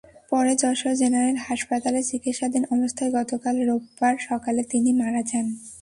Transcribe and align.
পরে 0.31 0.53
যশোর 0.55 0.93
জেনারেল 0.95 1.37
হাসপাতালে 1.47 2.01
চিকিৎসাধীন 2.03 2.63
অবস্থায় 2.75 3.11
গতকাল 3.17 3.55
রোববার 3.67 4.15
সকালে 4.27 4.61
তিনি 4.63 4.89
মারা 4.93 5.21
যান। 5.27 5.47